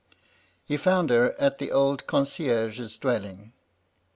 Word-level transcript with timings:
"He 0.65 0.77
found 0.77 1.11
her 1.11 1.39
at 1.39 1.59
the 1.59 1.71
old 1.71 2.07
concierge's 2.07 2.97
dwelling. 2.97 3.53